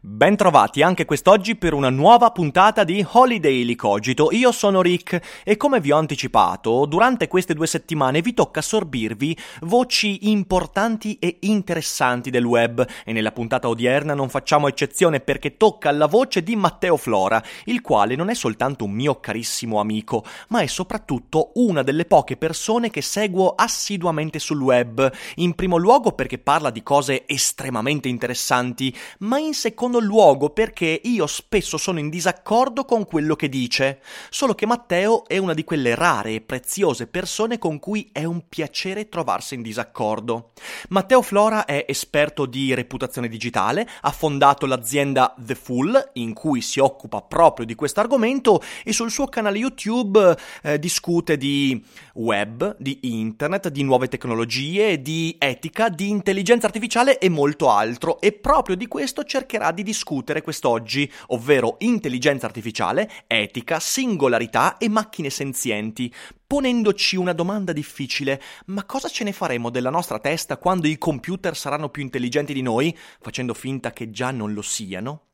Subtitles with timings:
[0.00, 4.30] Bentrovati anche quest'oggi per una nuova puntata di Holiday Licogito.
[4.30, 9.36] Io sono Rick e come vi ho anticipato, durante queste due settimane vi tocca assorbirvi
[9.62, 15.88] voci importanti e interessanti del web e nella puntata odierna non facciamo eccezione perché tocca
[15.88, 20.60] alla voce di Matteo Flora, il quale non è soltanto un mio carissimo amico, ma
[20.60, 25.10] è soprattutto una delle poche persone che seguo assiduamente sul web.
[25.36, 31.00] In primo luogo perché parla di cose estremamente interessanti, ma in secondo secondo luogo perché
[31.04, 35.64] io spesso sono in disaccordo con quello che dice, solo che Matteo è una di
[35.64, 40.52] quelle rare e preziose persone con cui è un piacere trovarsi in disaccordo.
[40.90, 46.80] Matteo Flora è esperto di reputazione digitale, ha fondato l'azienda The Fool, in cui si
[46.80, 51.82] occupa proprio di questo argomento, e sul suo canale YouTube eh, discute di
[52.14, 58.32] web, di internet, di nuove tecnologie, di etica, di intelligenza artificiale e molto altro, e
[58.32, 65.30] proprio di questo cercherà di di discutere quest'oggi, ovvero intelligenza artificiale, etica, singolarità e macchine
[65.30, 66.12] senzienti,
[66.44, 71.56] ponendoci una domanda difficile, ma cosa ce ne faremo della nostra testa quando i computer
[71.56, 75.26] saranno più intelligenti di noi, facendo finta che già non lo siano?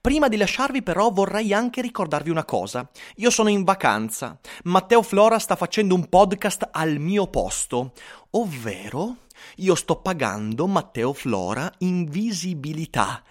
[0.00, 2.88] Prima di lasciarvi però vorrei anche ricordarvi una cosa.
[3.16, 4.40] Io sono in vacanza.
[4.64, 7.92] Matteo Flora sta facendo un podcast al mio posto,
[8.30, 9.16] ovvero
[9.56, 13.22] io sto pagando Matteo Flora in visibilità.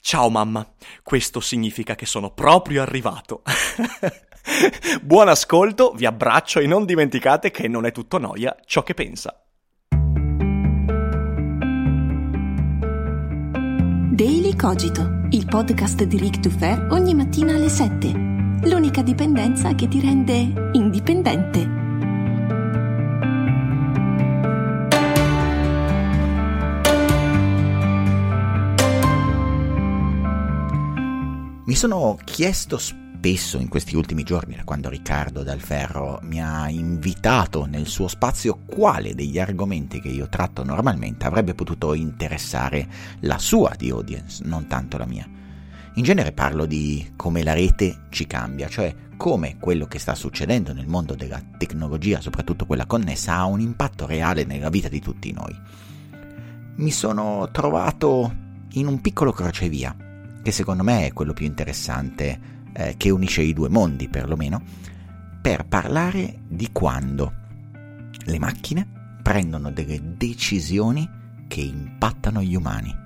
[0.00, 0.66] Ciao mamma,
[1.02, 3.42] questo significa che sono proprio arrivato.
[5.02, 9.42] Buon ascolto, vi abbraccio e non dimenticate che non è tutto noia ciò che pensa.
[14.18, 18.10] Daily Cogito, il podcast di Rick Dufer ogni mattina alle 7.
[18.64, 21.87] L'unica dipendenza che ti rende indipendente.
[31.68, 36.66] Mi sono chiesto spesso in questi ultimi giorni, da quando Riccardo Dal Ferro mi ha
[36.70, 42.88] invitato nel suo spazio, quale degli argomenti che io tratto normalmente avrebbe potuto interessare
[43.20, 45.28] la sua di audience, non tanto la mia.
[45.96, 50.72] In genere parlo di come la rete ci cambia, cioè come quello che sta succedendo
[50.72, 55.30] nel mondo della tecnologia, soprattutto quella connessa, ha un impatto reale nella vita di tutti
[55.32, 55.54] noi.
[56.76, 58.34] Mi sono trovato
[58.70, 59.94] in un piccolo crocevia
[60.48, 62.40] che secondo me è quello più interessante
[62.72, 64.62] eh, che unisce i due mondi perlomeno,
[65.42, 67.34] per parlare di quando
[68.24, 71.06] le macchine prendono delle decisioni
[71.46, 72.96] che impattano gli umani.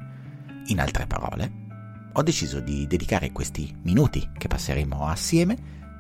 [0.67, 1.51] In altre parole,
[2.13, 5.57] ho deciso di dedicare questi minuti che passeremo assieme,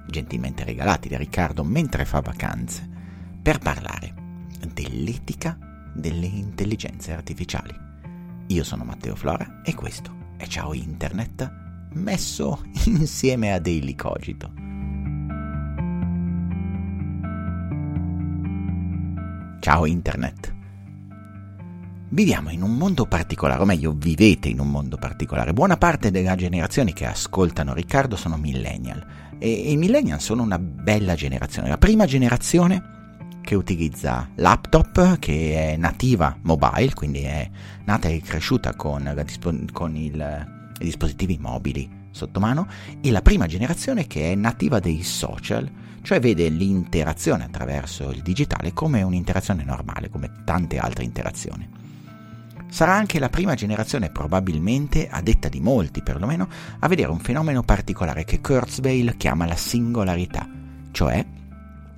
[0.06, 2.88] gentilmente regalati da Riccardo mentre fa vacanze,
[3.42, 4.14] per parlare
[4.72, 5.58] dell'etica
[5.92, 7.74] delle intelligenze artificiali.
[8.46, 11.48] Io sono Matteo Flora e questo e ciao internet
[11.92, 14.52] messo insieme a Daily Cogito.
[19.60, 20.52] Ciao internet.
[22.08, 25.52] Viviamo in un mondo particolare, o meglio, vivete in un mondo particolare.
[25.52, 29.06] Buona parte delle generazioni che ascoltano Riccardo sono millennial
[29.38, 33.01] e i millennial sono una bella generazione, la prima generazione
[33.42, 37.50] che utilizza laptop, che è nativa mobile, quindi è
[37.84, 39.14] nata e cresciuta con,
[39.72, 40.46] con il,
[40.78, 42.66] i dispositivi mobili sotto mano,
[43.00, 45.70] e la prima generazione che è nativa dei social,
[46.02, 51.68] cioè vede l'interazione attraverso il digitale come un'interazione normale, come tante altre interazioni.
[52.68, 56.48] Sarà anche la prima generazione, probabilmente, a detta di molti perlomeno,
[56.78, 60.48] a vedere un fenomeno particolare che Kurzweil chiama la singolarità,
[60.90, 61.22] cioè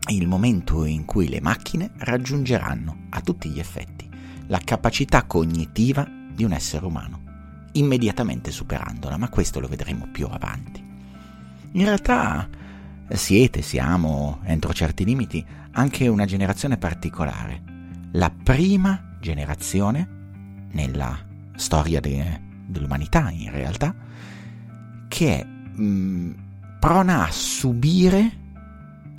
[0.08, 4.08] il momento in cui le macchine raggiungeranno a tutti gli effetti
[4.48, 7.22] la capacità cognitiva di un essere umano,
[7.72, 10.84] immediatamente superandola, ma questo lo vedremo più avanti.
[11.72, 12.48] In realtà
[13.08, 17.62] siete, siamo, entro certi limiti, anche una generazione particolare,
[18.12, 20.08] la prima generazione
[20.72, 21.18] nella
[21.56, 23.94] storia de- dell'umanità in realtà,
[25.08, 26.32] che è mh, mm,
[26.78, 28.42] prona a subire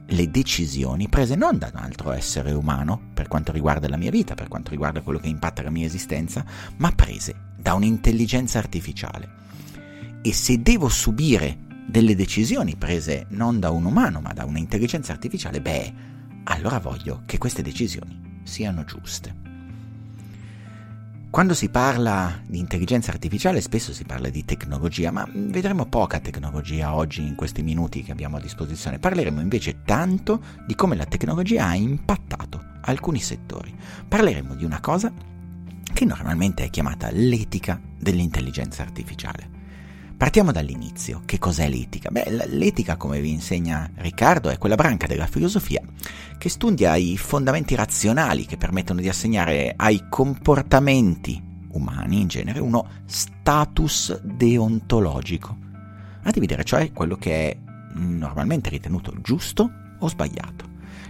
[0.08, 4.36] le decisioni prese non da un altro essere umano, per quanto riguarda la mia vita,
[4.36, 6.46] per quanto riguarda quello che impatta la mia esistenza,
[6.78, 9.44] ma prese da un'intelligenza artificiale.
[10.22, 11.58] E se devo subire
[11.88, 15.94] delle decisioni prese non da un umano ma da un'intelligenza artificiale, beh,
[16.46, 19.55] allora voglio che queste decisioni siano giuste.
[21.36, 26.96] Quando si parla di intelligenza artificiale spesso si parla di tecnologia, ma vedremo poca tecnologia
[26.96, 29.00] oggi in questi minuti che abbiamo a disposizione.
[29.00, 33.76] Parleremo invece tanto di come la tecnologia ha impattato alcuni settori.
[34.08, 35.12] Parleremo di una cosa
[35.94, 39.55] che normalmente è chiamata l'etica dell'intelligenza artificiale.
[40.18, 41.24] Partiamo dall'inizio.
[41.26, 42.10] Che cos'è l'etica?
[42.10, 45.82] Beh, l'etica, come vi insegna Riccardo, è quella branca della filosofia
[46.38, 51.42] che studia i fondamenti razionali che permettono di assegnare ai comportamenti
[51.72, 55.58] umani in genere uno status deontologico,
[56.24, 57.58] a dividere cioè quello che è
[57.96, 59.70] normalmente ritenuto giusto
[60.00, 60.66] o sbagliato.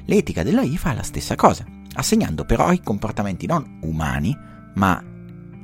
[0.06, 1.64] L'etica della I fa la stessa cosa,
[1.94, 4.36] assegnando però ai comportamenti non umani,
[4.74, 5.04] ma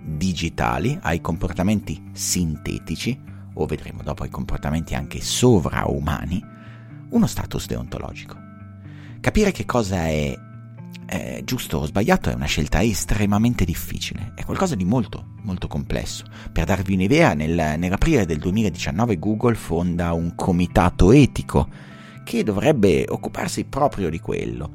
[0.03, 3.29] digitali, ai comportamenti sintetici,
[3.61, 6.43] o vedremo dopo ai comportamenti anche sovraumani,
[7.09, 8.37] uno status deontologico.
[9.19, 10.37] Capire che cosa è,
[11.05, 16.25] è giusto o sbagliato è una scelta estremamente difficile, è qualcosa di molto, molto complesso.
[16.51, 21.67] Per darvi un'idea, nel, nell'aprile del 2019 Google fonda un comitato etico
[22.23, 24.69] che dovrebbe occuparsi proprio di quello,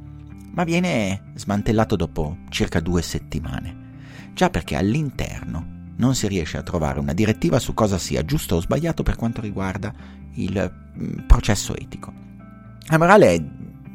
[0.53, 3.85] ma viene smantellato dopo circa due settimane
[4.37, 8.60] già perché all'interno non si riesce a trovare una direttiva su cosa sia giusto o
[8.60, 9.93] sbagliato per quanto riguarda
[10.34, 12.12] il mm, processo etico.
[12.88, 13.43] La morale è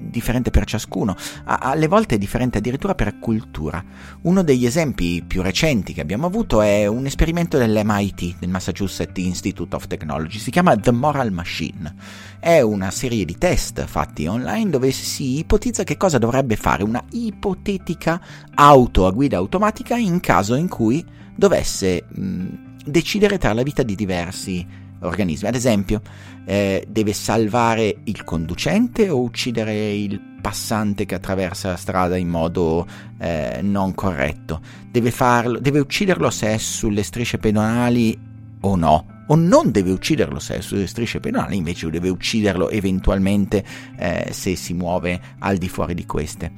[0.10, 1.16] differente per ciascuno,
[1.46, 3.84] alle volte è differente addirittura per cultura.
[4.22, 9.76] Uno degli esempi più recenti che abbiamo avuto è un esperimento dell'MIT, del Massachusetts Institute
[9.76, 11.94] of Technology, si chiama The Moral Machine.
[12.40, 17.04] È una serie di test fatti online dove si ipotizza che cosa dovrebbe fare una
[17.12, 18.20] ipotetica
[18.56, 21.06] auto a guida automatica in caso in cui
[21.36, 22.46] dovesse mh,
[22.86, 24.66] decidere tra la vita di diversi
[25.02, 25.48] organismi.
[25.48, 26.02] Ad esempio,
[26.46, 32.88] eh, deve salvare il conducente o uccidere il passante che attraversa la strada in modo
[33.20, 34.62] eh, non corretto.
[34.90, 38.18] Deve, farlo, deve ucciderlo se è sulle strisce pedonali
[38.62, 39.06] o no.
[39.28, 43.64] O non deve ucciderlo se è sulle strisce pedonali, invece deve ucciderlo eventualmente
[43.98, 46.52] eh, se si muove al di fuori di queste.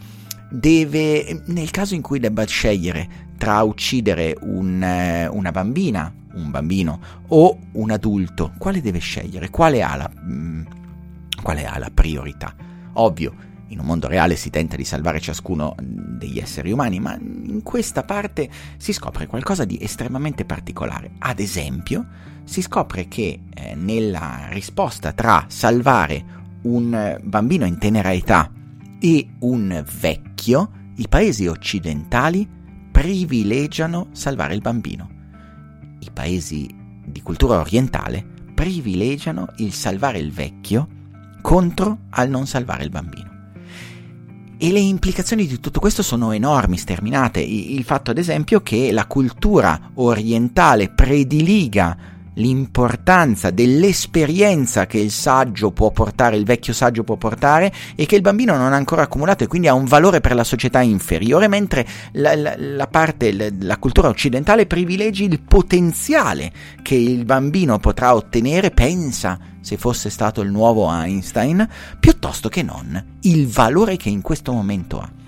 [0.50, 7.00] Deve, nel caso in cui debba scegliere tra uccidere un, eh, una bambina un bambino
[7.30, 9.50] o un adulto, quale deve scegliere?
[9.50, 10.64] Quale ha la, mm,
[11.42, 12.56] quale ha la priorità?
[12.94, 13.34] Ovvio,
[13.68, 18.04] in un mondo reale si tenta di salvare ciascuno degli esseri umani, ma in questa
[18.04, 21.12] parte si scopre qualcosa di estremamente particolare.
[21.20, 22.06] Ad esempio,
[22.44, 28.50] si scopre che eh, nella risposta tra salvare un bambino in tenera età
[29.00, 32.48] e un vecchio, i paesi occidentali
[32.94, 35.14] privilegiano salvare il bambino
[36.04, 36.70] i paesi
[37.06, 40.88] di cultura orientale privilegiano il salvare il vecchio
[41.42, 43.32] contro al non salvare il bambino.
[44.58, 47.42] E le implicazioni di tutto questo sono enormi, sterminate.
[47.42, 51.98] Il fatto, ad esempio, che la cultura orientale prediliga
[52.36, 58.22] l'importanza dell'esperienza che il saggio può portare, il vecchio saggio può portare e che il
[58.22, 61.86] bambino non ha ancora accumulato e quindi ha un valore per la società inferiore, mentre
[62.14, 66.52] la, la, la parte, la, la cultura occidentale privilegi il potenziale
[66.82, 71.68] che il bambino potrà ottenere, pensa se fosse stato il nuovo Einstein,
[72.00, 75.23] piuttosto che non il valore che in questo momento ha.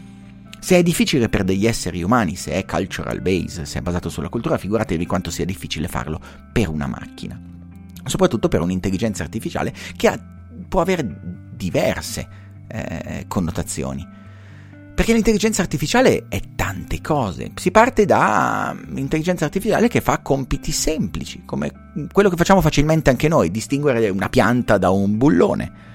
[0.65, 4.29] Se è difficile per degli esseri umani, se è cultural base, se è basato sulla
[4.29, 6.19] cultura, figuratevi quanto sia difficile farlo
[6.51, 7.39] per una macchina.
[8.03, 10.19] Soprattutto per un'intelligenza artificiale che ha,
[10.67, 11.19] può avere
[11.55, 12.27] diverse
[12.67, 14.03] eh, connotazioni.
[14.95, 17.51] Perché l'intelligenza artificiale è tante cose.
[17.53, 21.71] Si parte da un'intelligenza artificiale che fa compiti semplici, come
[22.11, 25.93] quello che facciamo facilmente anche noi, distinguere una pianta da un bullone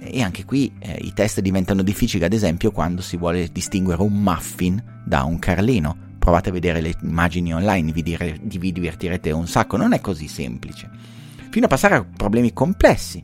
[0.00, 4.14] e anche qui eh, i test diventano difficili, ad esempio, quando si vuole distinguere un
[4.14, 6.08] muffin da un carlino.
[6.18, 10.28] Provate a vedere le immagini online, vi, dire, vi divertirete un sacco, non è così
[10.28, 10.88] semplice.
[11.50, 13.22] Fino a passare a problemi complessi.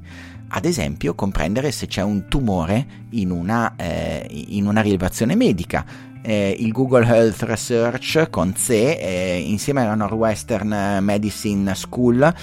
[0.49, 5.85] Ad esempio, comprendere se c'è un tumore in una, eh, in una rilevazione medica.
[6.23, 12.35] Eh, il Google Health Research con C, eh, insieme alla Northwestern Medicine School,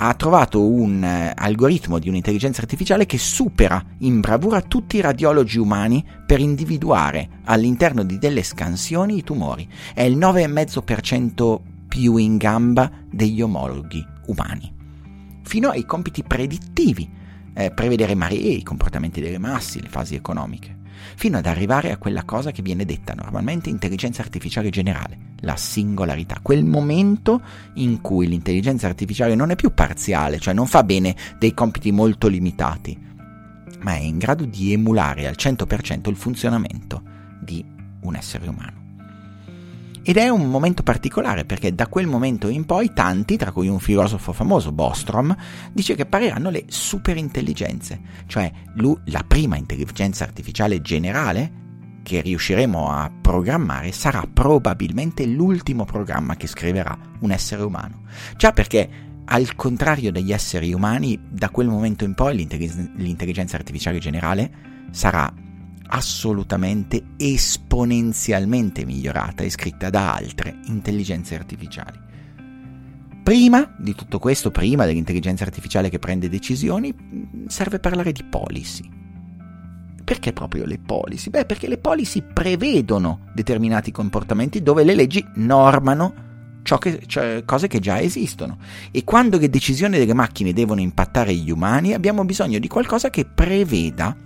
[0.00, 5.58] ha trovato un eh, algoritmo di un'intelligenza artificiale che supera in bravura tutti i radiologi
[5.58, 9.68] umani per individuare all'interno di delle scansioni i tumori.
[9.92, 14.72] È il 9,5% più in gamba degli omologhi umani.
[15.42, 17.08] Fino ai compiti predittivi,
[17.54, 20.77] eh, prevedere maree, i comportamenti delle massi, le fasi economiche,
[21.16, 26.38] fino ad arrivare a quella cosa che viene detta normalmente intelligenza artificiale generale, la singolarità,
[26.42, 27.40] quel momento
[27.74, 32.28] in cui l'intelligenza artificiale non è più parziale, cioè non fa bene dei compiti molto
[32.28, 32.98] limitati,
[33.80, 37.02] ma è in grado di emulare al 100% il funzionamento
[37.40, 37.64] di
[38.00, 38.87] un essere umano.
[40.08, 43.78] Ed è un momento particolare perché da quel momento in poi tanti, tra cui un
[43.78, 45.36] filosofo famoso, Bostrom,
[45.70, 48.50] dice che appariranno le superintelligenze, cioè
[49.04, 51.52] la prima intelligenza artificiale generale
[52.02, 58.04] che riusciremo a programmare sarà probabilmente l'ultimo programma che scriverà un essere umano.
[58.38, 58.88] Già perché,
[59.26, 64.50] al contrario degli esseri umani, da quel momento in poi l'intelligenza artificiale generale
[64.90, 65.30] sarà
[65.88, 71.98] assolutamente esponenzialmente migliorata e scritta da altre intelligenze artificiali.
[73.22, 76.94] Prima di tutto questo, prima dell'intelligenza artificiale che prende decisioni,
[77.46, 78.88] serve parlare di policy.
[80.02, 81.28] Perché proprio le policy?
[81.28, 86.26] Beh, perché le policy prevedono determinati comportamenti dove le leggi normano
[86.62, 88.58] che, cioè, cose che già esistono.
[88.90, 93.24] E quando le decisioni delle macchine devono impattare gli umani, abbiamo bisogno di qualcosa che
[93.24, 94.16] preveda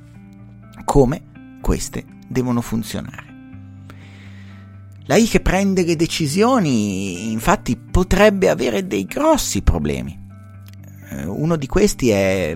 [0.85, 1.23] come
[1.63, 3.31] queste devono funzionare.
[5.07, 10.21] La I che prende le decisioni, infatti, potrebbe avere dei grossi problemi.
[11.11, 12.55] Eh, uno di questi è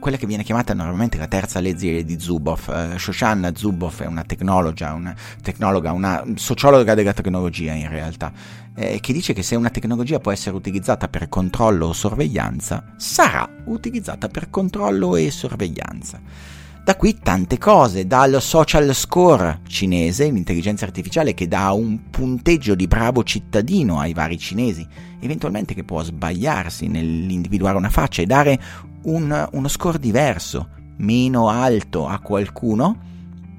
[0.00, 2.68] quella che viene chiamata normalmente la terza legge di Zuboff.
[2.68, 8.32] Uh, Shoshana Zuboff è una tecnologa, una, tecnologa, una sociologa della tecnologia in realtà,
[8.74, 13.48] eh, che dice che se una tecnologia può essere utilizzata per controllo o sorveglianza, sarà
[13.66, 16.20] utilizzata per controllo e sorveglianza.
[16.86, 22.86] Da qui tante cose, dal social score cinese, l'intelligenza artificiale che dà un punteggio di
[22.86, 24.86] bravo cittadino ai vari cinesi,
[25.18, 28.60] eventualmente che può sbagliarsi nell'individuare una faccia e dare
[29.06, 32.96] un, uno score diverso, meno alto a qualcuno,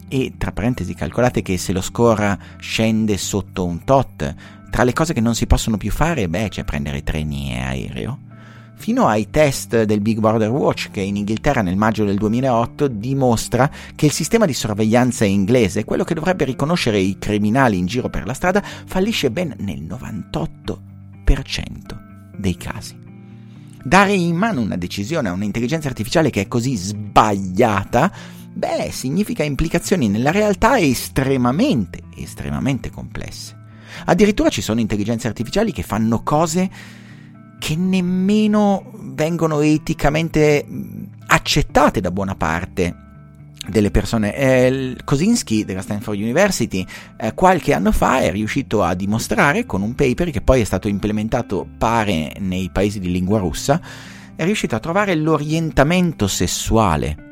[0.08, 4.36] e tra parentesi calcolate che se lo score scende sotto un tot,
[4.72, 8.20] tra le cose che non si possono più fare, beh, c'è prendere treni e aereo
[8.78, 13.70] fino ai test del Big Border Watch che in Inghilterra nel maggio del 2008 dimostra
[13.96, 18.26] che il sistema di sorveglianza inglese, quello che dovrebbe riconoscere i criminali in giro per
[18.26, 20.78] la strada, fallisce ben nel 98%
[22.38, 22.96] dei casi.
[23.84, 28.12] Dare in mano una decisione a un'intelligenza artificiale che è così sbagliata,
[28.54, 33.56] beh, significa implicazioni nella realtà estremamente, estremamente complesse.
[34.06, 36.70] Addirittura ci sono intelligenze artificiali che fanno cose
[37.60, 40.66] che nemmeno vengono eticamente
[41.28, 43.06] accettate da buona parte
[43.68, 44.36] delle persone.
[44.36, 46.86] Eh, Kosinski della Stanford University
[47.18, 50.88] eh, qualche anno fa è riuscito a dimostrare con un paper che poi è stato
[50.88, 53.82] implementato pare nei paesi di lingua russa,
[54.36, 57.26] è riuscito a trovare l'orientamento sessuale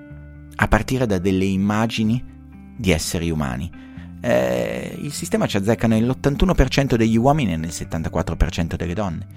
[0.55, 2.23] a partire da delle immagini
[2.77, 3.83] di esseri umani.
[4.21, 9.27] Eh, il sistema ci azzecca nell'81% degli uomini e nel 74% delle donne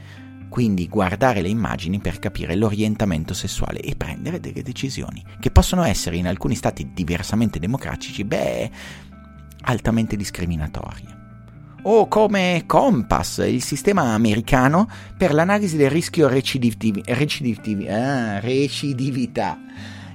[0.48, 6.16] quindi guardare le immagini per capire l'orientamento sessuale e prendere delle decisioni, che possono essere
[6.16, 8.70] in alcuni stati diversamente democratici, beh,
[9.62, 11.16] altamente discriminatorie.
[11.82, 19.58] O come Compass, il sistema americano per l'analisi del rischio recidiv- recidiv- ah, recidività.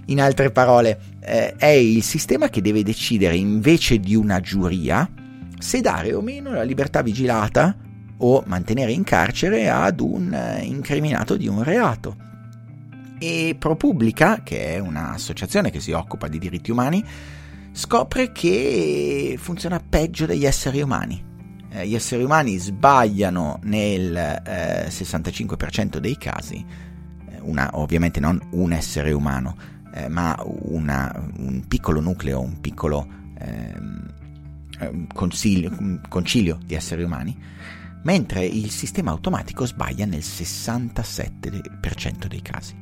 [0.07, 5.09] In altre parole, eh, è il sistema che deve decidere invece di una giuria
[5.57, 7.73] se dare o meno la libertà vigilata
[8.25, 12.15] o mantenere in carcere ad un eh, incriminato di un reato.
[13.19, 17.03] E ProPublica, che è un'associazione che si occupa di diritti umani,
[17.71, 21.31] scopre che funziona peggio degli esseri umani.
[21.69, 26.65] Eh, gli esseri umani sbagliano nel eh, 65% dei casi,
[27.29, 29.55] eh, una, ovviamente non un essere umano,
[29.93, 33.05] eh, ma una, un piccolo nucleo, un piccolo
[33.37, 34.13] ehm,
[34.79, 37.51] eh, concilio, concilio di esseri umani
[38.03, 42.75] mentre il sistema automatico sbaglia nel 67% dei casi.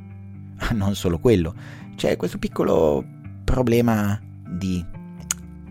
[0.73, 1.55] Non solo quello,
[1.95, 3.03] c'è questo piccolo
[3.43, 4.85] problema di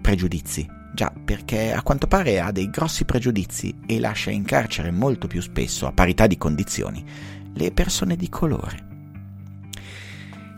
[0.01, 0.79] pregiudizi.
[0.93, 5.41] Già, perché a quanto pare ha dei grossi pregiudizi e lascia in carcere molto più
[5.41, 7.05] spesso, a parità di condizioni,
[7.55, 8.89] le persone di colore.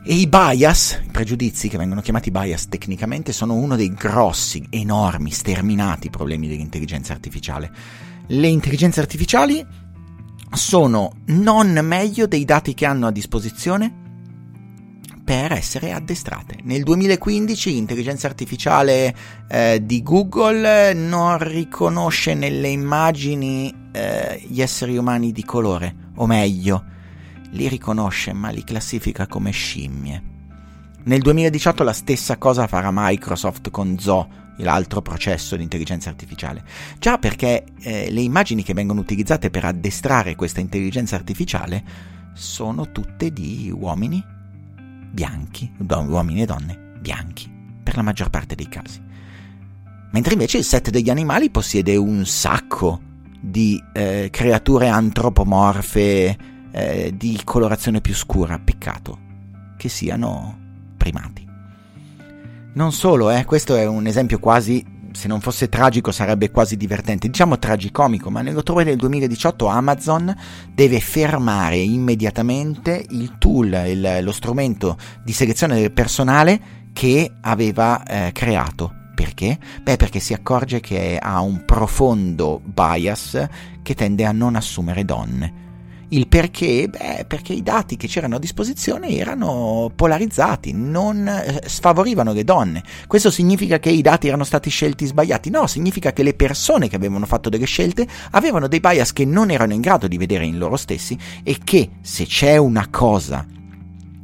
[0.05, 5.31] E i bias, i pregiudizi che vengono chiamati bias tecnicamente, sono uno dei grossi, enormi,
[5.31, 7.71] sterminati problemi dell'intelligenza artificiale
[8.33, 9.65] le intelligenze artificiali
[10.55, 14.01] sono non meglio dei dati che hanno a disposizione
[15.23, 16.59] per essere addestrate.
[16.63, 19.15] Nel 2015 l'intelligenza artificiale
[19.49, 26.85] eh, di Google non riconosce nelle immagini eh, gli esseri umani di colore, o meglio,
[27.51, 30.31] li riconosce ma li classifica come scimmie.
[31.05, 36.65] Nel 2018 la stessa cosa farà Microsoft con Zoo, l'altro processo di intelligenza artificiale.
[36.99, 41.83] Già perché eh, le immagini che vengono utilizzate per addestrare questa intelligenza artificiale
[42.35, 44.23] sono tutte di uomini
[45.11, 47.51] bianchi, don- uomini e donne bianchi,
[47.83, 49.01] per la maggior parte dei casi.
[50.13, 53.01] Mentre invece il set degli animali possiede un sacco
[53.41, 56.37] di eh, creature antropomorfe
[56.71, 59.19] eh, di colorazione più scura, peccato
[59.77, 60.59] che siano
[60.97, 61.42] primati.
[62.75, 67.29] Non solo, eh, questo è un esempio quasi, se non fosse tragico sarebbe quasi divertente,
[67.29, 70.35] diciamo tragicomico, ma nell'ottobre del 2018 Amazon
[70.73, 76.61] deve fermare immediatamente il tool, il, lo strumento di selezione del personale
[76.95, 78.95] che aveva eh, creato.
[79.15, 79.59] Perché?
[79.83, 83.49] Beh, perché si accorge che ha un profondo bias
[83.83, 85.72] che tende a non assumere donne.
[86.13, 86.89] Il perché?
[86.91, 92.83] Beh, perché i dati che c'erano a disposizione erano polarizzati, non eh, sfavorivano le donne.
[93.07, 95.49] Questo significa che i dati erano stati scelti sbagliati?
[95.49, 99.51] No, significa che le persone che avevano fatto delle scelte avevano dei bias che non
[99.51, 103.47] erano in grado di vedere in loro stessi e che se c'è una cosa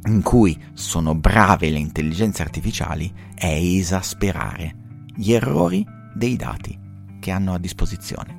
[0.05, 4.75] in cui sono brave le intelligenze artificiali è esasperare
[5.15, 6.77] gli errori dei dati
[7.19, 8.37] che hanno a disposizione.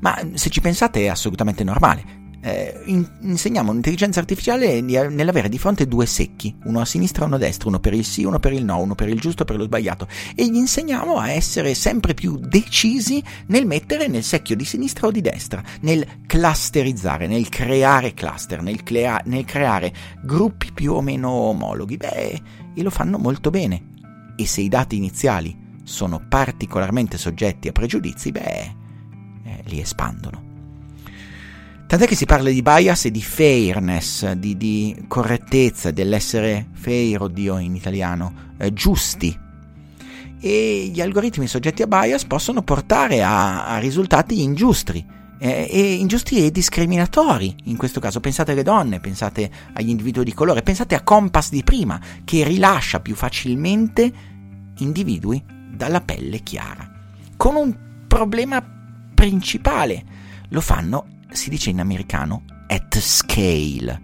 [0.00, 5.88] Ma se ci pensate è assolutamente normale eh, in, insegniamo un'intelligenza artificiale nell'avere di fronte
[5.88, 8.52] due secchi, uno a sinistra e uno a destra, uno per il sì, uno per
[8.52, 11.74] il no, uno per il giusto e per lo sbagliato, e gli insegniamo a essere
[11.74, 17.48] sempre più decisi nel mettere nel secchio di sinistra o di destra, nel clusterizzare, nel
[17.48, 21.96] creare cluster, nel, crea- nel creare gruppi più o meno omologhi.
[21.96, 22.42] Beh,
[22.74, 23.94] e lo fanno molto bene.
[24.36, 28.74] E se i dati iniziali sono particolarmente soggetti a pregiudizi, beh,
[29.42, 30.45] eh, li espandono.
[31.86, 37.58] Tant'è che si parla di bias e di fairness, di, di correttezza, dell'essere fair, oddio
[37.58, 39.38] in italiano, eh, giusti.
[40.40, 45.14] E gli algoritmi soggetti a bias possono portare a, a risultati ingiusti.
[45.38, 47.54] Eh, e ingiusti e discriminatori.
[47.64, 51.62] In questo caso pensate alle donne, pensate agli individui di colore, pensate a Compass di
[51.62, 54.12] prima, che rilascia più facilmente
[54.78, 56.90] individui dalla pelle chiara.
[57.36, 57.76] Con un
[58.08, 58.60] problema
[59.14, 60.04] principale,
[60.48, 64.00] lo fanno si dice in americano at scale,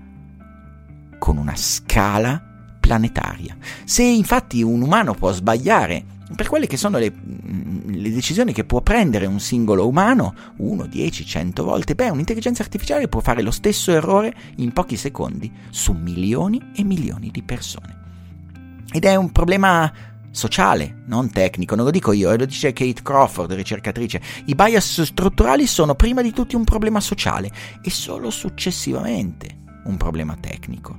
[1.19, 2.43] con una scala
[2.81, 3.57] planetaria.
[3.85, 6.05] Se infatti un umano può sbagliare
[6.35, 7.13] per quelle che sono le,
[7.87, 13.09] le, decisioni che può prendere un singolo umano, 1, 10, 100 volte, beh, un'intelligenza artificiale
[13.09, 18.01] può fare lo stesso errore in pochi secondi su milioni e milioni di persone.
[18.91, 19.91] Ed è un problema
[20.33, 24.21] sociale, non tecnico, non lo dico io, eh, lo dice Kate Crawford, ricercatrice.
[24.47, 30.37] I bias strutturali sono prima di tutto un problema sociale e solo successivamente un problema
[30.41, 30.99] tecnico.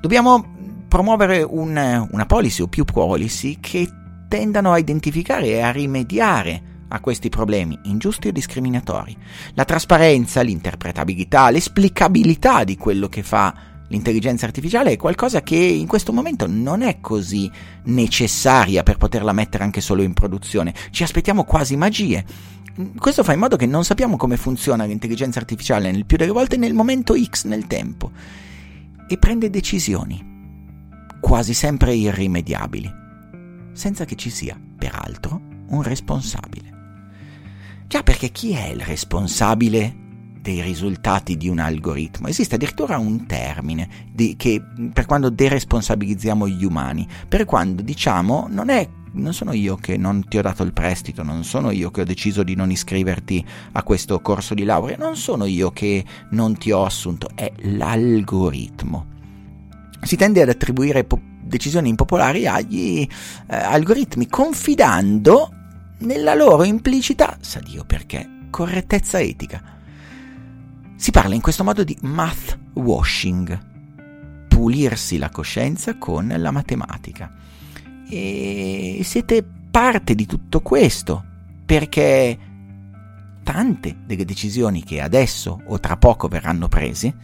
[0.00, 0.54] Dobbiamo
[0.88, 3.88] promuovere un, una policy o più policy che
[4.28, 9.16] tendano a identificare e a rimediare a questi problemi ingiusti o discriminatori.
[9.54, 13.54] La trasparenza, l'interpretabilità, l'esplicabilità di quello che fa
[13.88, 17.50] L'intelligenza artificiale è qualcosa che in questo momento non è così
[17.84, 20.74] necessaria per poterla mettere anche solo in produzione.
[20.90, 22.24] Ci aspettiamo quasi magie.
[22.98, 26.56] Questo fa in modo che non sappiamo come funziona l'intelligenza artificiale nel più delle volte
[26.56, 28.10] nel momento X nel tempo
[29.08, 30.34] e prende decisioni
[31.20, 32.92] quasi sempre irrimediabili,
[33.72, 36.74] senza che ci sia, peraltro, un responsabile.
[37.88, 40.05] Già perché chi è il responsabile
[40.46, 42.28] dei risultati di un algoritmo.
[42.28, 48.70] Esiste addirittura un termine di, che, per quando deresponsabilizziamo gli umani, per quando diciamo non
[48.70, 52.02] è non sono io che non ti ho dato il prestito, non sono io che
[52.02, 56.56] ho deciso di non iscriverti a questo corso di laurea, non sono io che non
[56.56, 59.06] ti ho assunto, è l'algoritmo.
[60.02, 65.50] Si tende ad attribuire po- decisioni impopolari agli eh, algoritmi, confidando
[66.00, 69.75] nella loro implicita, sa Dio perché, correttezza etica.
[70.98, 77.30] Si parla in questo modo di math washing, pulirsi la coscienza con la matematica.
[78.08, 81.22] E siete parte di tutto questo,
[81.66, 82.38] perché
[83.42, 87.14] tante delle decisioni che adesso o tra poco verranno prese,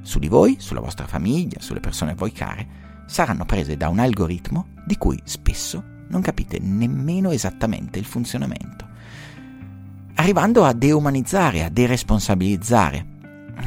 [0.00, 2.66] su di voi, sulla vostra famiglia, sulle persone a voi care,
[3.04, 8.88] saranno prese da un algoritmo di cui spesso non capite nemmeno esattamente il funzionamento
[10.14, 13.06] arrivando a deumanizzare, a deresponsabilizzare,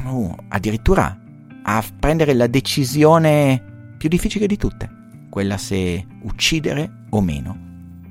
[0.06, 1.20] uh, addirittura
[1.64, 4.90] a prendere la decisione più difficile di tutte,
[5.30, 7.58] quella se uccidere o meno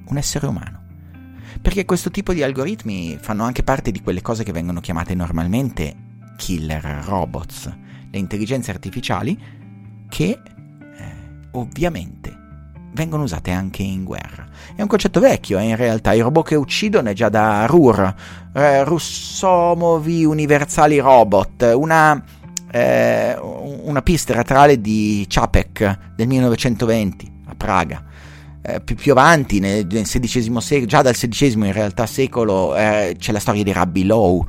[0.07, 0.83] un essere umano.
[1.63, 5.95] Perché questo tipo di algoritmi fanno anche parte di quelle cose che vengono chiamate normalmente
[6.37, 7.73] killer robots,
[8.11, 9.39] le intelligenze artificiali
[10.09, 11.13] che eh,
[11.53, 12.43] ovviamente
[12.95, 14.47] vengono usate anche in guerra.
[14.75, 18.15] È un concetto vecchio, eh, in realtà, i robot che uccidono è già da RUR,
[18.55, 22.23] eh, Russomovi Universali Robot, una,
[22.71, 28.03] eh, una pista teatrale di Čapek del 1920 a Praga.
[28.67, 33.33] Eh, più, più, avanti, nel, nel secolo, già dal XVI in realtà secolo, eh, c'è
[33.33, 34.47] la storia di Rabbi Low,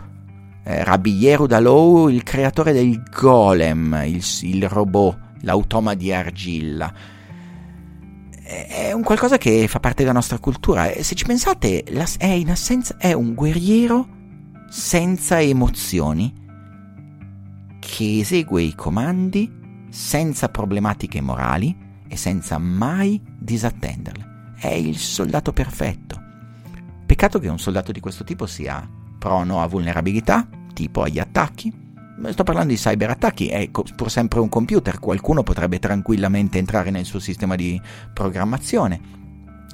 [0.64, 6.94] eh, Rabbi Yehuda Low, il creatore del golem, il, il robot, l'automa di argilla
[8.46, 10.92] è un qualcosa che fa parte della nostra cultura.
[11.02, 14.08] Se ci pensate, è assenza, è un guerriero
[14.70, 16.32] senza emozioni
[17.80, 19.52] che esegue i comandi
[19.90, 21.76] senza problematiche morali
[22.08, 24.54] e senza mai disattenderle.
[24.60, 26.22] È il soldato perfetto.
[27.06, 31.85] Peccato che un soldato di questo tipo sia prono a vulnerabilità, tipo agli attacchi,
[32.30, 37.20] sto parlando di cyberattacchi, è pur sempre un computer, qualcuno potrebbe tranquillamente entrare nel suo
[37.20, 37.80] sistema di
[38.14, 39.24] programmazione.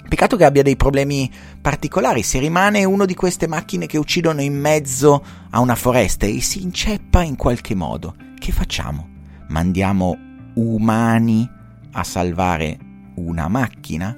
[0.08, 4.60] Peccato che abbia dei problemi particolari, se rimane una di queste macchine che uccidono in
[4.60, 9.08] mezzo a una foresta e si inceppa in qualche modo, che facciamo?
[9.48, 10.18] Mandiamo
[10.56, 11.50] umani
[11.92, 12.78] a salvare
[13.16, 14.18] una macchina?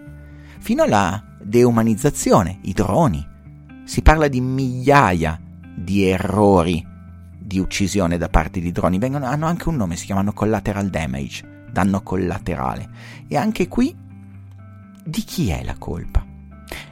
[0.59, 3.27] Fino alla deumanizzazione, i droni.
[3.83, 5.39] Si parla di migliaia
[5.75, 6.83] di errori
[7.53, 11.67] di uccisione da parte di droni vengono, hanno anche un nome, si chiamano collateral damage,
[11.71, 12.89] danno collaterale.
[13.27, 13.95] E anche qui,
[15.05, 16.25] di chi è la colpa?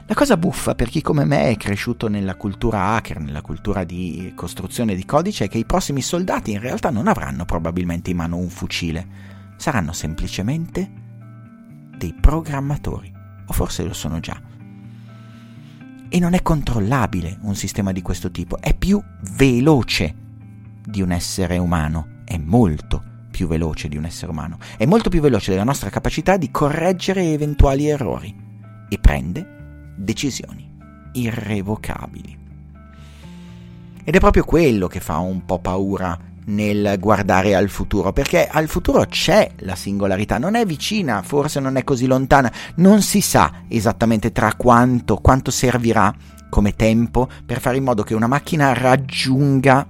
[0.05, 4.33] La cosa buffa per chi come me è cresciuto nella cultura hacker, nella cultura di
[4.35, 8.37] costruzione di codice, è che i prossimi soldati in realtà non avranno probabilmente in mano
[8.37, 9.07] un fucile,
[9.55, 10.91] saranno semplicemente
[11.97, 13.11] dei programmatori,
[13.47, 14.39] o forse lo sono già.
[16.07, 19.01] E non è controllabile un sistema di questo tipo, è più
[19.35, 20.20] veloce
[20.85, 25.21] di un essere umano, è molto più veloce di un essere umano, è molto più
[25.21, 28.35] veloce della nostra capacità di correggere eventuali errori
[28.89, 30.69] e prende decisioni
[31.13, 32.37] irrevocabili.
[34.03, 38.67] Ed è proprio quello che fa un po' paura nel guardare al futuro, perché al
[38.67, 43.63] futuro c'è la singolarità, non è vicina, forse non è così lontana, non si sa
[43.67, 46.13] esattamente tra quanto, quanto servirà
[46.49, 49.87] come tempo per fare in modo che una macchina raggiunga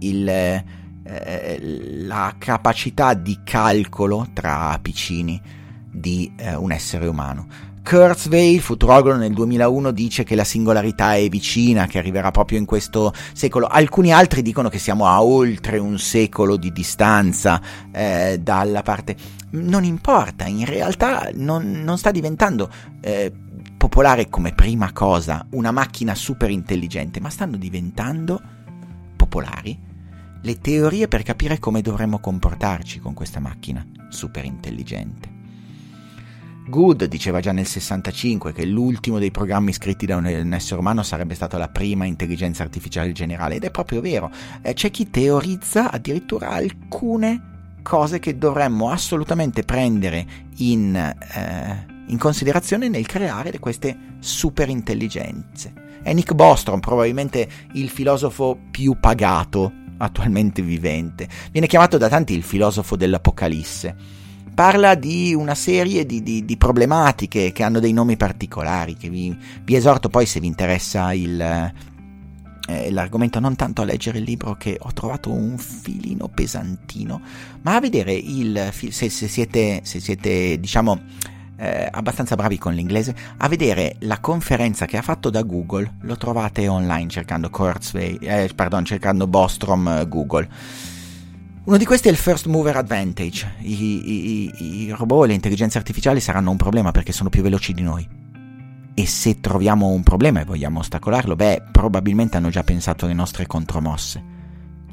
[0.00, 1.58] il, eh,
[2.04, 5.40] la capacità di calcolo tra piccini
[5.90, 7.68] di eh, un essere umano.
[7.82, 13.12] Kurzweil, futurologo nel 2001, dice che la singolarità è vicina, che arriverà proprio in questo
[13.32, 13.66] secolo.
[13.66, 17.60] Alcuni altri dicono che siamo a oltre un secolo di distanza
[17.90, 19.16] eh, dalla parte.
[19.52, 23.32] Non importa, in realtà non, non sta diventando eh,
[23.76, 28.40] popolare come prima cosa una macchina super intelligente, ma stanno diventando
[29.16, 29.88] popolari
[30.42, 35.38] le teorie per capire come dovremmo comportarci con questa macchina super intelligente.
[36.70, 41.34] Good diceva già nel 65 che l'ultimo dei programmi scritti da un essere umano sarebbe
[41.34, 44.30] stata la prima intelligenza artificiale generale ed è proprio vero.
[44.62, 47.48] Eh, c'è chi teorizza addirittura alcune
[47.82, 50.26] cose che dovremmo assolutamente prendere
[50.58, 55.88] in, eh, in considerazione nel creare queste super intelligenze.
[56.02, 61.28] È Nick Bostrom, probabilmente il filosofo più pagato attualmente vivente.
[61.50, 64.18] Viene chiamato da tanti il filosofo dell'Apocalisse.
[64.54, 69.34] Parla di una serie di, di, di problematiche che hanno dei nomi particolari, che vi,
[69.62, 74.54] vi esorto poi se vi interessa il, eh, l'argomento non tanto a leggere il libro
[74.54, 77.20] che ho trovato un filino pesantino,
[77.62, 81.00] ma a vedere il se, se siete, se siete diciamo
[81.60, 86.16] eh, abbastanza bravi con l'inglese, a vedere la conferenza che ha fatto da Google, lo
[86.16, 90.48] trovate online cercando Kurzweil, eh, pardon, cercando Bostrom eh, Google.
[91.62, 93.56] Uno di questi è il First Mover Advantage.
[93.58, 97.74] I, i, I robot e le intelligenze artificiali saranno un problema perché sono più veloci
[97.74, 98.08] di noi.
[98.94, 103.46] E se troviamo un problema e vogliamo ostacolarlo, beh, probabilmente hanno già pensato alle nostre
[103.46, 104.24] contromosse.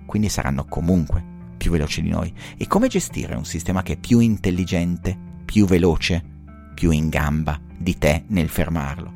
[0.06, 1.24] Quindi saranno comunque
[1.56, 2.32] più veloci di noi.
[2.58, 6.36] E come gestire un sistema che è più intelligente, più veloce,
[6.78, 9.12] più in gamba di te nel fermarlo.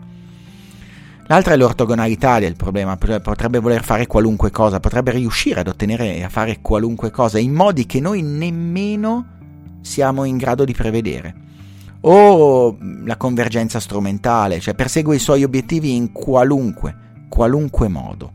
[1.27, 6.23] L'altra è l'ortogonalità del problema, potrebbe voler fare qualunque cosa, potrebbe riuscire ad ottenere e
[6.23, 11.35] a fare qualunque cosa in modi che noi nemmeno siamo in grado di prevedere.
[12.01, 16.95] O la convergenza strumentale, cioè persegue i suoi obiettivi in qualunque,
[17.29, 18.31] qualunque modo.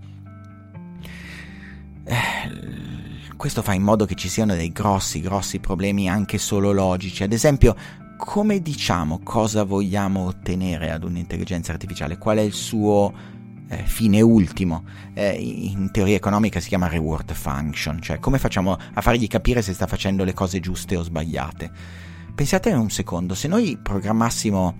[2.04, 7.24] Eh, questo fa in modo che ci siano dei grossi, grossi problemi anche solo logici.
[7.24, 7.74] Ad esempio,
[8.16, 12.18] come diciamo cosa vogliamo ottenere ad un'intelligenza artificiale?
[12.18, 13.12] Qual è il suo
[13.68, 14.84] eh, fine ultimo?
[15.14, 19.72] Eh, in teoria economica si chiama reward function, cioè come facciamo a fargli capire se
[19.72, 21.70] sta facendo le cose giuste o sbagliate?
[22.34, 24.76] Pensate un secondo, se noi programmassimo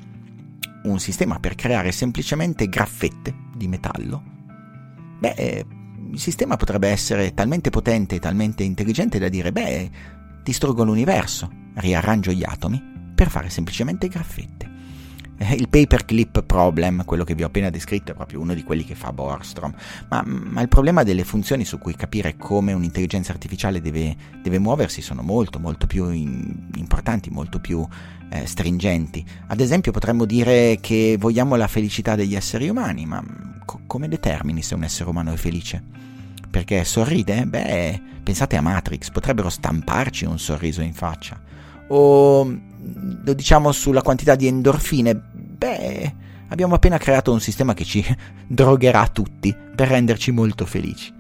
[0.85, 4.23] un sistema per creare semplicemente graffette di metallo,
[5.21, 5.67] beh, eh,
[6.13, 9.91] il sistema potrebbe essere talmente potente e talmente intelligente da dire, beh,
[10.43, 14.75] distruggo l'universo, riarrangio gli atomi per fare semplicemente graffette.
[15.39, 18.85] Eh, il paperclip problem, quello che vi ho appena descritto, è proprio uno di quelli
[18.85, 19.75] che fa Borstrom,
[20.09, 25.03] ma, ma il problema delle funzioni su cui capire come un'intelligenza artificiale deve, deve muoversi
[25.03, 27.87] sono molto, molto più in, importanti, molto più
[28.31, 29.25] eh, stringenti.
[29.49, 33.23] Ad esempio potremmo dire che vogliamo la felicità degli esseri umani, ma
[33.65, 35.83] co- come determini se un essere umano è felice?
[36.51, 37.45] Perché sorride?
[37.45, 41.39] Beh, pensate a Matrix, potrebbero stamparci un sorriso in faccia.
[41.89, 42.66] O
[43.25, 46.15] lo diciamo sulla quantità di endorfine, beh,
[46.49, 48.05] abbiamo appena creato un sistema che ci
[48.47, 51.13] drogherà tutti per renderci molto felici.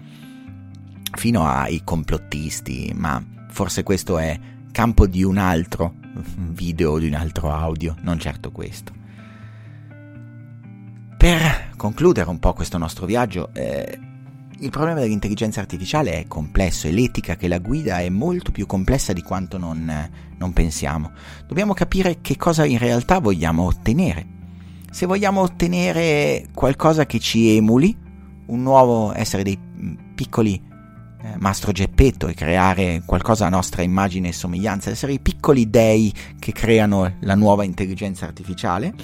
[1.12, 4.38] Fino ai complottisti, ma forse questo è
[4.70, 5.94] campo di un altro
[6.52, 8.92] video o di un altro audio, non certo questo.
[11.16, 13.98] Per concludere un po' questo nostro viaggio, eh,
[14.58, 19.12] il problema dell'intelligenza artificiale è complesso e l'etica che la guida è molto più complessa
[19.12, 21.10] di quanto non, non pensiamo.
[21.46, 24.34] Dobbiamo capire che cosa in realtà vogliamo ottenere.
[24.90, 27.94] Se vogliamo ottenere qualcosa che ci emuli,
[28.46, 29.58] un nuovo essere dei
[30.14, 35.68] piccoli eh, mastro Geppetto e creare qualcosa a nostra immagine e somiglianza, essere i piccoli
[35.68, 38.94] dei che creano la nuova intelligenza artificiale,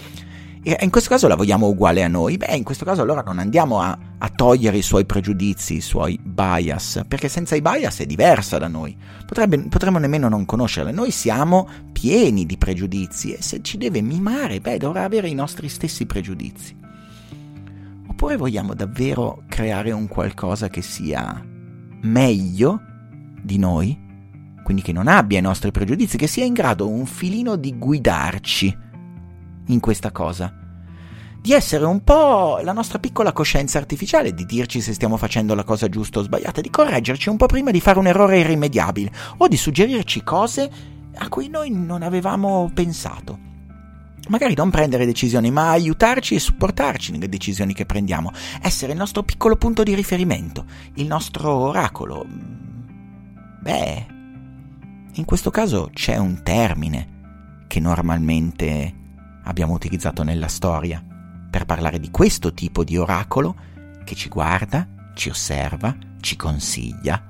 [0.65, 2.37] e in questo caso la vogliamo uguale a noi?
[2.37, 6.17] Beh, in questo caso allora non andiamo a, a, togliere i suoi pregiudizi, i suoi
[6.23, 8.97] bias, perché senza i bias è diversa da noi.
[9.27, 10.93] Potrebbe, potremmo nemmeno non conoscerla.
[10.93, 15.69] Noi siamo pieni di pregiudizi e se ci deve mimare, beh, dovrà avere i nostri
[15.69, 16.77] stessi pregiudizi.
[18.07, 21.45] Oppure vogliamo davvero creare un qualcosa che sia
[22.03, 22.81] meglio
[23.43, 23.99] di noi?
[24.63, 28.91] Quindi che non abbia i nostri pregiudizi, che sia in grado un filino di guidarci
[29.67, 30.53] in questa cosa.
[31.43, 35.65] Di essere un po' la nostra piccola coscienza artificiale, di dirci se stiamo facendo la
[35.65, 39.49] cosa giusta o sbagliata, di correggerci un po' prima di fare un errore irrimediabile o
[39.49, 40.71] di suggerirci cose
[41.15, 43.51] a cui noi non avevamo pensato.
[44.29, 49.25] Magari non prendere decisioni, ma aiutarci e supportarci nelle decisioni che prendiamo, essere il nostro
[49.25, 52.25] piccolo punto di riferimento, il nostro oracolo.
[53.63, 54.07] Beh,
[55.15, 59.01] in questo caso c'è un termine che normalmente
[59.45, 61.03] abbiamo utilizzato nella storia
[61.51, 63.55] per parlare di questo tipo di oracolo
[64.05, 67.23] che ci guarda, ci osserva, ci consiglia,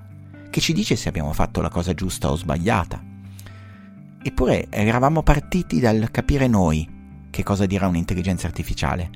[0.48, 3.02] che ci dice se abbiamo fatto la cosa giusta o sbagliata.
[4.22, 6.88] Eppure eravamo partiti dal capire noi
[7.30, 9.10] che cosa dirà un'intelligenza artificiale.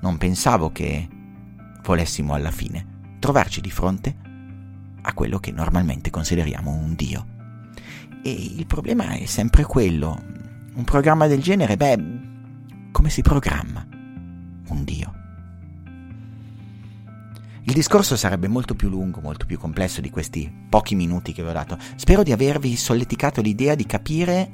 [0.00, 1.06] Non pensavo che
[1.82, 4.16] volessimo alla fine trovarci di fronte
[5.00, 7.26] a quello che normalmente consideriamo un Dio.
[8.22, 10.20] E il problema è sempre quello.
[10.74, 12.27] Un programma del genere, beh,
[12.98, 13.86] come si programma
[14.70, 15.12] un Dio.
[17.62, 21.48] Il discorso sarebbe molto più lungo, molto più complesso di questi pochi minuti che vi
[21.48, 21.78] ho dato.
[21.94, 24.50] Spero di avervi solleticato l'idea di capire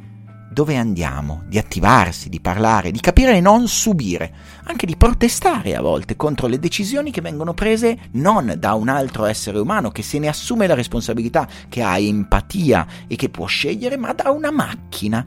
[0.50, 5.80] dove andiamo, di attivarsi, di parlare, di capire e non subire, anche di protestare a
[5.80, 10.18] volte contro le decisioni che vengono prese non da un altro essere umano che se
[10.18, 15.26] ne assume la responsabilità, che ha empatia e che può scegliere, ma da una macchina,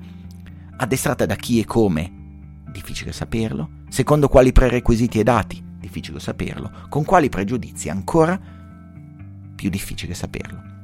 [0.77, 2.16] addestrata da chi e come
[2.77, 8.39] difficile saperlo, secondo quali prerequisiti e dati, difficile saperlo, con quali pregiudizi, ancora
[9.55, 10.75] più difficile saperlo.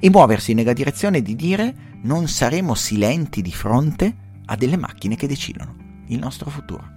[0.00, 5.28] E muoversi nella direzione di dire non saremo silenti di fronte a delle macchine che
[5.28, 5.76] decidono
[6.08, 6.92] il nostro futuro.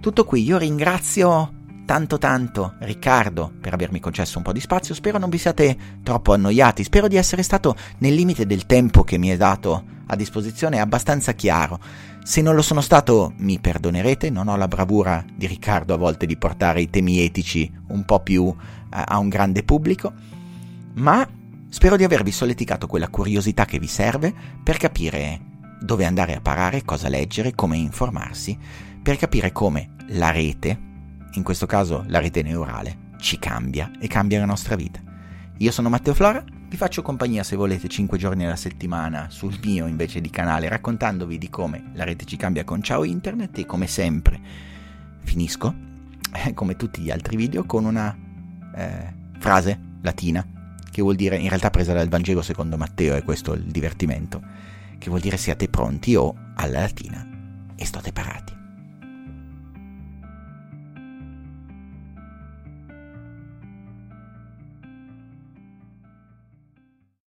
[0.00, 1.52] Tutto qui, io ringrazio
[1.86, 6.34] tanto tanto Riccardo per avermi concesso un po' di spazio, spero non vi siate troppo
[6.34, 10.80] annoiati, spero di essere stato nel limite del tempo che mi è dato a disposizione
[10.80, 11.80] abbastanza chiaro.
[12.26, 16.26] Se non lo sono stato, mi perdonerete, non ho la bravura di Riccardo a volte
[16.26, 18.52] di portare i temi etici un po' più
[18.90, 20.12] a, a un grande pubblico,
[20.94, 21.24] ma
[21.68, 25.40] spero di avervi solleticato quella curiosità che vi serve per capire
[25.80, 28.58] dove andare a parare, cosa leggere, come informarsi,
[29.00, 30.80] per capire come la rete,
[31.34, 35.00] in questo caso la rete neurale, ci cambia e cambia la nostra vita.
[35.58, 36.42] Io sono Matteo Flora
[36.76, 41.38] vi faccio compagnia se volete 5 giorni alla settimana sul mio invece di canale raccontandovi
[41.38, 44.38] di come la rete ci cambia con Ciao Internet e come sempre
[45.22, 45.74] finisco,
[46.34, 48.14] eh, come tutti gli altri video, con una
[48.74, 50.46] eh, frase latina
[50.90, 54.42] che vuol dire, in realtà presa dal Vangelo secondo Matteo, è questo il divertimento,
[54.98, 57.26] che vuol dire siate pronti o alla latina
[57.74, 58.55] e state parati.